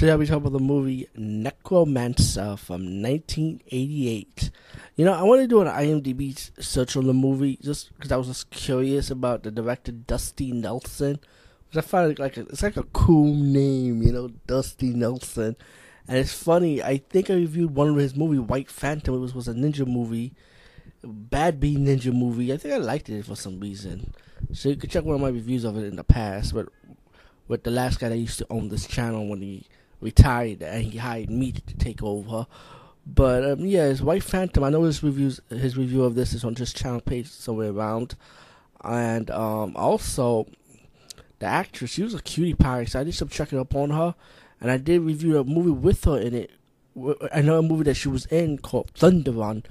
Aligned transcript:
Today 0.00 0.12
I'll 0.12 0.18
be 0.18 0.24
talking 0.24 0.46
about 0.46 0.54
the 0.54 0.64
movie 0.64 1.08
Necromancer 1.14 2.56
from 2.56 3.02
1988. 3.02 4.50
You 4.96 5.04
know, 5.04 5.12
I 5.12 5.22
want 5.24 5.42
to 5.42 5.46
do 5.46 5.60
an 5.60 5.68
IMDb 5.68 6.34
search 6.58 6.96
on 6.96 7.06
the 7.06 7.12
movie 7.12 7.58
just 7.60 7.94
because 7.94 8.10
I 8.10 8.16
was 8.16 8.28
just 8.28 8.48
curious 8.48 9.10
about 9.10 9.42
the 9.42 9.50
director 9.50 9.92
Dusty 9.92 10.52
Nelson. 10.52 11.20
Because 11.68 11.84
I 11.84 11.86
found 11.86 12.12
it 12.12 12.18
like 12.18 12.38
a, 12.38 12.40
it's 12.48 12.62
like 12.62 12.78
a 12.78 12.84
cool 12.84 13.34
name, 13.34 14.00
you 14.00 14.10
know, 14.10 14.28
Dusty 14.46 14.94
Nelson. 14.94 15.54
And 16.08 16.16
it's 16.16 16.32
funny. 16.32 16.82
I 16.82 16.96
think 16.96 17.28
I 17.28 17.34
reviewed 17.34 17.74
one 17.74 17.90
of 17.90 17.96
his 17.96 18.16
movie, 18.16 18.38
White 18.38 18.70
Phantom. 18.70 19.22
It 19.22 19.34
was 19.34 19.48
a 19.48 19.52
ninja 19.52 19.86
movie, 19.86 20.32
Bad 21.04 21.60
B 21.60 21.76
Ninja 21.76 22.10
movie. 22.10 22.54
I 22.54 22.56
think 22.56 22.72
I 22.72 22.78
liked 22.78 23.10
it 23.10 23.26
for 23.26 23.36
some 23.36 23.60
reason. 23.60 24.14
So 24.54 24.70
you 24.70 24.76
can 24.76 24.88
check 24.88 25.04
one 25.04 25.16
of 25.16 25.20
my 25.20 25.28
reviews 25.28 25.64
of 25.64 25.76
it 25.76 25.84
in 25.84 25.96
the 25.96 26.04
past. 26.04 26.54
But 26.54 26.70
with 27.48 27.64
the 27.64 27.70
last 27.70 28.00
guy 28.00 28.08
that 28.08 28.16
used 28.16 28.38
to 28.38 28.46
own 28.48 28.70
this 28.70 28.86
channel 28.86 29.28
when 29.28 29.42
he 29.42 29.66
retired 30.00 30.62
and 30.62 30.84
he 30.84 30.98
hired 30.98 31.30
me 31.30 31.52
to 31.52 31.74
take 31.76 32.02
over. 32.02 32.46
But 33.06 33.44
um, 33.44 33.60
yeah, 33.60 33.86
his 33.86 34.02
White 34.02 34.22
Phantom. 34.22 34.62
I 34.64 34.70
know 34.70 34.82
his 34.82 35.02
reviews, 35.02 35.40
his 35.48 35.76
review 35.76 36.04
of 36.04 36.14
this 36.14 36.32
is 36.32 36.44
on 36.44 36.54
this 36.54 36.72
channel 36.72 37.00
page 37.00 37.28
somewhere 37.28 37.70
around, 37.70 38.14
and 38.84 39.30
um, 39.30 39.74
also 39.76 40.46
the 41.38 41.46
actress. 41.46 41.90
She 41.90 42.02
was 42.02 42.14
a 42.14 42.22
cutie 42.22 42.54
pie, 42.54 42.84
so 42.84 43.00
I 43.00 43.04
did 43.04 43.14
some 43.14 43.28
checking 43.28 43.58
up 43.58 43.74
on 43.74 43.90
her, 43.90 44.14
and 44.60 44.70
I 44.70 44.76
did 44.76 45.00
review 45.00 45.38
a 45.38 45.44
movie 45.44 45.70
with 45.70 46.04
her 46.04 46.18
in 46.18 46.34
it. 46.34 46.50
Another 47.32 47.62
movie 47.62 47.84
that 47.84 47.94
she 47.94 48.08
was 48.08 48.26
in 48.26 48.58
called 48.58 48.90
Thunder 48.90 49.32
Run, 49.32 49.64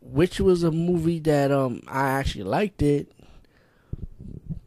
which 0.00 0.40
was 0.40 0.62
a 0.62 0.70
movie 0.70 1.18
that 1.20 1.52
um 1.52 1.82
I 1.86 2.08
actually 2.08 2.44
liked 2.44 2.80
it. 2.82 3.12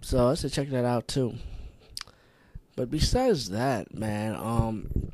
So 0.02 0.28
let's 0.28 0.50
check 0.52 0.70
that 0.70 0.86
out 0.86 1.08
too. 1.08 1.36
But 2.80 2.92
besides 2.92 3.50
that, 3.50 3.94
man, 3.94 4.36
um, 4.36 5.12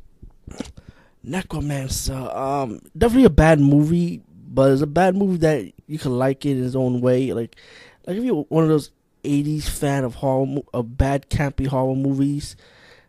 Necromancer, 1.23 2.13
um, 2.13 2.79
definitely 2.95 3.25
a 3.25 3.31
bad 3.31 3.59
movie, 3.59 4.21
but 4.29 4.71
it's 4.71 4.83
a 4.83 4.85
bad 4.85 5.15
movie 5.15 5.37
that 5.37 5.73
you 5.87 5.97
can 5.97 6.15
like 6.15 6.45
it 6.45 6.59
in 6.59 6.63
its 6.63 6.75
own 6.75 7.01
way. 7.01 7.33
Like, 7.33 7.55
like 8.05 8.17
if 8.17 8.23
you're 8.23 8.43
one 8.49 8.61
of 8.61 8.69
those 8.69 8.91
'80s 9.23 9.63
fan 9.63 10.03
of 10.03 10.13
horror, 10.13 10.61
of 10.75 10.95
bad 10.95 11.27
campy 11.31 11.65
horror 11.65 11.95
movies 11.95 12.55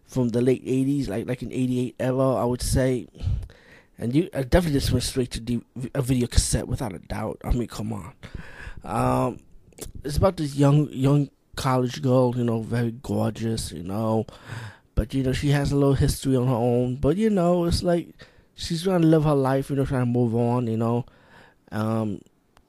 from 0.06 0.30
the 0.30 0.40
late 0.40 0.64
'80s, 0.64 1.06
like 1.06 1.28
like 1.28 1.42
in 1.42 1.52
'88 1.52 1.96
era, 2.00 2.36
I 2.36 2.44
would 2.46 2.62
say. 2.62 3.08
And 3.98 4.14
you 4.14 4.30
I 4.32 4.42
definitely 4.42 4.80
just 4.80 4.90
went 4.90 5.04
straight 5.04 5.32
to 5.32 5.40
D- 5.40 5.64
a 5.94 6.00
video 6.00 6.28
cassette 6.28 6.66
without 6.66 6.94
a 6.94 6.98
doubt. 6.98 7.42
I 7.44 7.52
mean, 7.52 7.68
come 7.68 7.92
on. 7.92 8.14
Um, 8.84 9.38
it's 10.02 10.16
about 10.16 10.38
this 10.38 10.54
young 10.54 10.88
young 10.92 11.28
college 11.56 12.02
girl, 12.02 12.34
you 12.36 12.44
know, 12.44 12.60
very 12.62 12.92
gorgeous, 12.92 13.72
you 13.72 13.82
know. 13.82 14.26
But 14.94 15.12
you 15.12 15.22
know, 15.22 15.32
she 15.32 15.48
has 15.48 15.72
a 15.72 15.76
little 15.76 15.94
history 15.94 16.36
on 16.36 16.46
her 16.46 16.54
own. 16.54 16.96
But 16.96 17.16
you 17.16 17.30
know, 17.30 17.64
it's 17.64 17.82
like 17.82 18.08
she's 18.54 18.82
trying 18.84 19.02
to 19.02 19.06
live 19.06 19.24
her 19.24 19.34
life, 19.34 19.70
you 19.70 19.76
know, 19.76 19.84
trying 19.84 20.02
to 20.02 20.06
move 20.06 20.34
on, 20.34 20.66
you 20.66 20.76
know. 20.76 21.04
Um, 21.72 22.20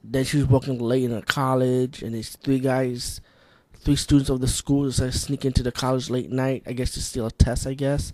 then 0.02 0.24
she 0.24 0.38
was 0.38 0.46
working 0.46 0.78
late 0.78 1.04
in 1.04 1.22
college, 1.22 2.02
and 2.02 2.14
these 2.14 2.36
three 2.36 2.58
guys, 2.58 3.20
three 3.76 3.96
students 3.96 4.30
of 4.30 4.40
the 4.40 4.48
school, 4.48 4.84
decided 4.84 5.12
to 5.12 5.18
sneak 5.18 5.44
into 5.44 5.62
the 5.62 5.72
college 5.72 6.10
late 6.10 6.30
night. 6.30 6.62
I 6.66 6.72
guess 6.72 6.92
to 6.92 7.02
steal 7.02 7.26
a 7.26 7.30
test, 7.30 7.66
I 7.66 7.74
guess. 7.74 8.12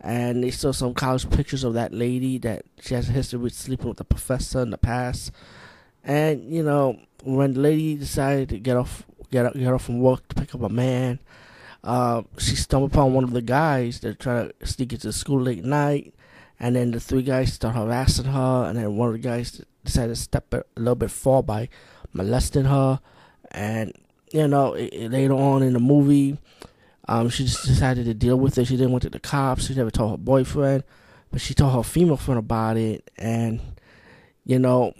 And 0.00 0.42
they 0.42 0.50
saw 0.50 0.72
some 0.72 0.94
college 0.94 1.30
pictures 1.30 1.62
of 1.62 1.74
that 1.74 1.94
lady 1.94 2.38
that 2.38 2.64
she 2.80 2.94
has 2.94 3.08
a 3.08 3.12
history 3.12 3.38
with 3.38 3.54
sleeping 3.54 3.88
with 3.88 3.98
the 3.98 4.04
professor 4.04 4.60
in 4.60 4.70
the 4.70 4.78
past. 4.78 5.30
And 6.02 6.52
you 6.52 6.62
know, 6.62 6.98
when 7.22 7.54
the 7.54 7.60
lady 7.60 7.94
decided 7.96 8.48
to 8.48 8.58
get 8.58 8.76
off 8.76 9.06
get 9.32 9.46
up, 9.46 9.54
get 9.54 9.72
off 9.72 9.84
from 9.84 9.98
work 9.98 10.28
to 10.28 10.36
pick 10.36 10.54
up 10.54 10.62
a 10.62 10.68
man. 10.68 11.18
Uh, 11.82 12.22
she 12.38 12.54
stumbled 12.54 12.92
upon 12.92 13.12
one 13.12 13.24
of 13.24 13.32
the 13.32 13.42
guys 13.42 13.98
that 14.00 14.20
tried 14.20 14.52
to 14.60 14.66
sneak 14.66 14.92
into 14.92 15.12
school 15.12 15.40
late 15.40 15.64
night, 15.64 16.14
and 16.60 16.76
then 16.76 16.92
the 16.92 17.00
three 17.00 17.22
guys 17.22 17.52
start 17.52 17.74
harassing 17.74 18.26
her, 18.26 18.66
and 18.68 18.78
then 18.78 18.96
one 18.96 19.08
of 19.08 19.14
the 19.14 19.18
guys 19.18 19.64
decided 19.84 20.14
to 20.14 20.20
step 20.20 20.54
a 20.54 20.62
little 20.76 20.94
bit 20.94 21.10
far 21.10 21.42
by 21.42 21.68
molesting 22.12 22.66
her, 22.66 23.00
and 23.50 23.92
you 24.32 24.46
know 24.46 24.74
it, 24.74 24.92
it, 24.92 25.10
later 25.10 25.34
on 25.34 25.62
in 25.62 25.72
the 25.72 25.80
movie, 25.80 26.38
um, 27.08 27.28
she 27.28 27.44
just 27.44 27.66
decided 27.66 28.04
to 28.04 28.14
deal 28.14 28.36
with 28.36 28.56
it. 28.58 28.66
She 28.66 28.76
didn't 28.76 28.92
want 28.92 29.02
to 29.02 29.10
the 29.10 29.18
cops. 29.18 29.66
She 29.66 29.74
never 29.74 29.90
told 29.90 30.12
her 30.12 30.16
boyfriend, 30.18 30.84
but 31.32 31.40
she 31.40 31.54
told 31.54 31.72
her 31.74 31.82
female 31.82 32.16
friend 32.16 32.38
about 32.38 32.76
it, 32.76 33.10
and 33.18 33.60
you 34.44 34.60
know 34.60 34.94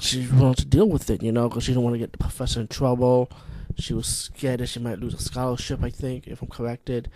she 0.00 0.26
wanted 0.28 0.58
to 0.58 0.64
deal 0.66 0.88
with 0.88 1.10
it, 1.10 1.22
you 1.22 1.32
know, 1.32 1.48
because 1.48 1.64
she 1.64 1.72
didn't 1.72 1.84
want 1.84 1.94
to 1.94 1.98
get 1.98 2.12
the 2.12 2.18
professor 2.18 2.60
in 2.60 2.68
trouble. 2.68 3.30
She 3.76 3.94
was 3.94 4.06
scared 4.06 4.60
that 4.60 4.68
she 4.68 4.80
might 4.80 4.98
lose 4.98 5.14
a 5.14 5.18
scholarship, 5.18 5.82
I 5.82 5.90
think, 5.90 6.26
if 6.26 6.42
I'm 6.42 6.48
corrected. 6.48 7.10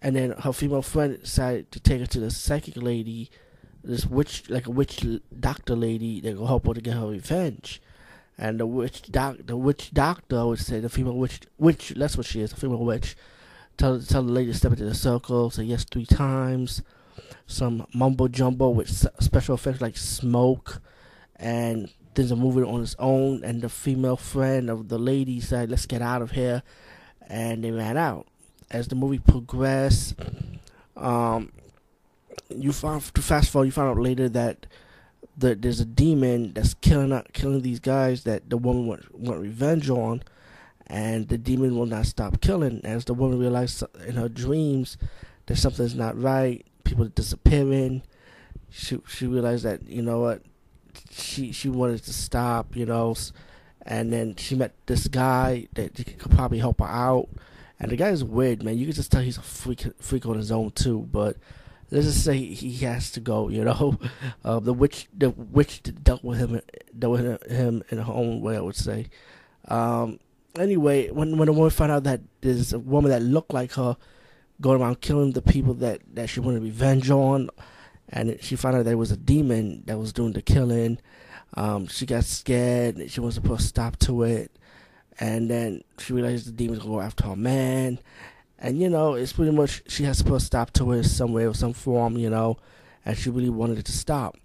And 0.00 0.14
then 0.14 0.32
her 0.32 0.52
female 0.52 0.82
friend 0.82 1.20
decided 1.20 1.72
to 1.72 1.80
take 1.80 2.00
her 2.00 2.06
to 2.06 2.20
the 2.20 2.30
psychic 2.30 2.76
lady, 2.76 3.30
this 3.82 4.06
witch, 4.06 4.48
like 4.50 4.66
a 4.66 4.70
witch 4.70 5.04
doctor 5.38 5.74
lady, 5.74 6.20
that 6.20 6.36
will 6.36 6.46
help 6.46 6.66
her 6.66 6.74
to 6.74 6.80
get 6.80 6.94
her 6.94 7.06
revenge. 7.06 7.80
And 8.38 8.60
the 8.60 8.66
witch 8.66 9.02
doc, 9.10 9.38
the 9.44 9.56
witch 9.56 9.92
doctor 9.92 10.46
would 10.46 10.58
say 10.58 10.80
the 10.80 10.88
female 10.88 11.16
witch, 11.16 11.40
witch, 11.58 11.94
that's 11.96 12.16
what 12.16 12.26
she 12.26 12.40
is, 12.40 12.52
a 12.52 12.56
female 12.56 12.84
witch. 12.84 13.16
Tell 13.76 14.00
tell 14.00 14.22
the 14.22 14.32
lady 14.32 14.52
to 14.52 14.58
step 14.58 14.72
into 14.72 14.84
the 14.84 14.94
circle, 14.94 15.50
say 15.50 15.64
yes 15.64 15.84
three 15.84 16.06
times. 16.06 16.82
Some 17.46 17.86
mumbo 17.94 18.28
jumbo 18.28 18.70
with 18.70 18.90
special 19.20 19.54
effects 19.54 19.80
like 19.80 19.96
smoke, 19.96 20.80
and 21.36 21.90
things 22.16 22.32
are 22.32 22.36
moving 22.36 22.64
on 22.64 22.82
its 22.82 22.96
own, 22.98 23.44
and 23.44 23.60
the 23.60 23.68
female 23.68 24.16
friend 24.16 24.70
of 24.70 24.88
the 24.88 24.98
lady 24.98 25.38
said, 25.40 25.70
"Let's 25.70 25.86
get 25.86 26.02
out 26.02 26.22
of 26.22 26.32
here," 26.32 26.62
and 27.28 27.62
they 27.62 27.70
ran 27.70 27.96
out. 27.96 28.26
As 28.70 28.88
the 28.88 28.96
movie 28.96 29.20
progressed, 29.20 30.14
um, 30.96 31.52
you 32.48 32.72
found 32.72 33.02
to 33.14 33.22
fast 33.22 33.50
forward, 33.50 33.66
you 33.66 33.72
found 33.72 33.90
out 33.90 34.02
later 34.02 34.28
that 34.30 34.66
the, 35.36 35.54
there's 35.54 35.80
a 35.80 35.84
demon 35.84 36.54
that's 36.54 36.74
killing 36.74 37.12
uh, 37.12 37.22
killing 37.32 37.60
these 37.60 37.80
guys 37.80 38.24
that 38.24 38.48
the 38.48 38.56
woman 38.56 38.86
want, 38.86 39.14
want 39.14 39.40
revenge 39.40 39.90
on, 39.90 40.22
and 40.86 41.28
the 41.28 41.38
demon 41.38 41.76
will 41.76 41.86
not 41.86 42.06
stop 42.06 42.40
killing. 42.40 42.80
As 42.82 43.04
the 43.04 43.14
woman 43.14 43.38
realized 43.38 43.84
in 44.06 44.14
her 44.14 44.30
dreams 44.30 44.96
that 45.46 45.56
something's 45.56 45.94
not 45.94 46.20
right, 46.20 46.64
people 46.82 47.04
are 47.04 47.10
disappearing. 47.10 48.02
She 48.70 48.98
she 49.06 49.26
realized 49.26 49.64
that 49.64 49.86
you 49.86 50.02
know 50.02 50.20
what 50.20 50.42
she 51.10 51.52
she 51.52 51.68
wanted 51.68 52.02
to 52.04 52.12
stop, 52.12 52.76
you 52.76 52.86
know, 52.86 53.14
and 53.82 54.12
then 54.12 54.36
she 54.36 54.54
met 54.54 54.74
this 54.86 55.08
guy 55.08 55.68
that 55.74 55.94
could 55.94 56.30
probably 56.30 56.58
help 56.58 56.80
her 56.80 56.86
out. 56.86 57.28
And 57.78 57.90
the 57.90 57.96
guy 57.96 58.08
is 58.08 58.24
weird, 58.24 58.62
man. 58.62 58.78
You 58.78 58.86
can 58.86 58.94
just 58.94 59.12
tell 59.12 59.20
he's 59.20 59.38
a 59.38 59.42
freak 59.42 59.86
freak 60.00 60.26
on 60.26 60.36
his 60.36 60.50
own 60.50 60.70
too. 60.70 61.08
But 61.12 61.36
let's 61.90 62.06
just 62.06 62.24
say 62.24 62.38
he 62.38 62.72
has 62.84 63.10
to 63.12 63.20
go. 63.20 63.48
You 63.48 63.64
know, 63.64 63.98
uh, 64.44 64.60
the 64.60 64.72
witch 64.72 65.08
the 65.16 65.30
witch 65.30 65.82
dealt 66.02 66.24
with 66.24 66.38
him 66.38 66.60
dealt 66.98 67.12
with 67.12 67.50
him 67.50 67.82
in 67.90 67.98
her 67.98 68.12
own 68.12 68.40
way. 68.40 68.56
I 68.56 68.60
would 68.60 68.76
say. 68.76 69.06
Um, 69.68 70.18
anyway, 70.58 71.10
when 71.10 71.36
when 71.36 71.46
the 71.46 71.52
woman 71.52 71.70
found 71.70 71.92
out 71.92 72.04
that 72.04 72.20
there's 72.40 72.72
a 72.72 72.78
woman 72.78 73.10
that 73.10 73.22
looked 73.22 73.52
like 73.52 73.72
her 73.72 73.96
going 74.60 74.80
around 74.80 75.00
killing 75.00 75.32
the 75.32 75.42
people 75.42 75.74
that 75.74 76.00
that 76.14 76.28
she 76.28 76.40
wanted 76.40 76.62
revenge 76.62 77.10
on 77.10 77.50
and 78.08 78.38
she 78.40 78.56
found 78.56 78.76
out 78.76 78.84
there 78.84 78.96
was 78.96 79.10
a 79.10 79.16
demon 79.16 79.82
that 79.86 79.98
was 79.98 80.12
doing 80.12 80.32
the 80.32 80.42
killing. 80.42 80.98
Um, 81.54 81.86
she 81.86 82.06
got 82.06 82.24
scared. 82.24 82.98
She 82.98 83.08
supposed 83.08 83.42
to 83.44 83.58
stop 83.58 83.96
to 84.00 84.22
it, 84.22 84.50
and 85.18 85.50
then 85.50 85.82
she 85.98 86.12
realized 86.12 86.46
the 86.46 86.52
demon's 86.52 86.80
gonna 86.80 86.90
go 86.90 87.00
after 87.00 87.24
her 87.24 87.36
man. 87.36 87.98
And 88.58 88.80
you 88.80 88.88
know, 88.88 89.14
it's 89.14 89.32
pretty 89.32 89.52
much 89.52 89.82
she 89.86 90.04
has 90.04 90.18
to 90.18 90.24
put 90.24 90.34
a 90.34 90.40
stop 90.40 90.72
to 90.74 90.92
it 90.92 91.04
some 91.04 91.32
way 91.32 91.46
or 91.46 91.54
some 91.54 91.72
form, 91.72 92.16
you 92.16 92.30
know, 92.30 92.56
and 93.04 93.16
she 93.16 93.30
really 93.30 93.50
wanted 93.50 93.78
it 93.78 93.84
to 93.86 93.92
stop. 93.92 94.36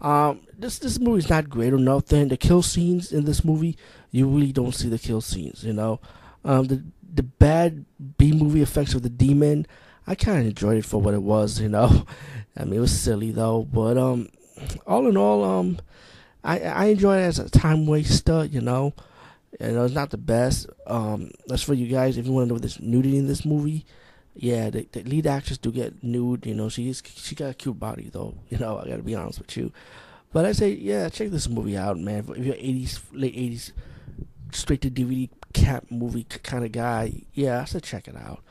Um, 0.00 0.46
this 0.58 0.78
this 0.78 0.98
movie's 0.98 1.28
not 1.28 1.48
great 1.48 1.72
or 1.72 1.78
nothing. 1.78 2.28
The 2.28 2.36
kill 2.36 2.62
scenes 2.62 3.12
in 3.12 3.24
this 3.24 3.44
movie, 3.44 3.76
you 4.10 4.28
really 4.28 4.52
don't 4.52 4.74
see 4.74 4.88
the 4.88 4.98
kill 4.98 5.20
scenes, 5.20 5.62
you 5.64 5.72
know. 5.72 6.00
Um, 6.44 6.66
the 6.66 6.82
the 7.12 7.22
bad 7.22 7.84
B 8.16 8.32
movie 8.32 8.62
effects 8.62 8.94
of 8.94 9.02
the 9.02 9.10
demon, 9.10 9.66
I 10.10 10.16
kind 10.16 10.40
of 10.40 10.46
enjoyed 10.46 10.78
it 10.78 10.84
for 10.84 11.00
what 11.00 11.14
it 11.14 11.22
was. 11.22 11.60
You 11.60 11.68
know, 11.68 12.04
I 12.56 12.64
mean 12.64 12.74
it 12.74 12.80
was 12.80 12.98
silly 12.98 13.30
though, 13.30 13.62
but 13.62 13.96
um, 13.96 14.28
all 14.84 15.06
in 15.06 15.16
all, 15.16 15.44
um, 15.44 15.78
I 16.42 16.60
I 16.60 16.84
enjoyed 16.86 17.20
it 17.20 17.26
as 17.26 17.38
a 17.38 17.48
time 17.48 17.86
waster. 17.86 18.44
You 18.44 18.60
know, 18.60 18.92
you 19.60 19.70
know 19.70 19.84
it's 19.84 19.94
not 19.94 20.10
the 20.10 20.18
best. 20.18 20.66
Um, 20.88 21.30
that's 21.46 21.62
for 21.62 21.74
you 21.74 21.86
guys 21.86 22.18
if 22.18 22.26
you 22.26 22.32
want 22.32 22.48
to 22.48 22.54
know 22.54 22.58
this 22.58 22.80
nudity 22.80 23.18
in 23.18 23.28
this 23.28 23.44
movie. 23.44 23.86
Yeah, 24.34 24.70
the, 24.70 24.88
the 24.90 25.04
lead 25.04 25.28
actress 25.28 25.58
do 25.58 25.70
get 25.70 26.02
nude. 26.02 26.44
You 26.44 26.54
know, 26.54 26.68
she's 26.68 27.04
she 27.14 27.36
got 27.36 27.50
a 27.50 27.54
cute 27.54 27.78
body 27.78 28.10
though. 28.12 28.34
You 28.48 28.58
know, 28.58 28.80
I 28.80 28.88
gotta 28.88 29.04
be 29.04 29.14
honest 29.14 29.38
with 29.38 29.56
you. 29.56 29.70
But 30.32 30.44
I 30.44 30.52
say, 30.52 30.70
yeah, 30.70 31.08
check 31.08 31.30
this 31.30 31.48
movie 31.48 31.76
out, 31.76 31.98
man. 31.98 32.24
If 32.36 32.44
you're 32.44 32.54
80s, 32.54 33.00
late 33.12 33.36
80s, 33.36 33.72
straight 34.52 34.80
to 34.82 34.90
DVD 34.90 35.28
camp 35.52 35.90
movie 35.90 36.24
kind 36.24 36.64
of 36.64 36.72
guy, 36.72 37.22
yeah, 37.32 37.60
I 37.60 37.64
said 37.64 37.84
check 37.84 38.08
it 38.08 38.16
out. 38.16 38.42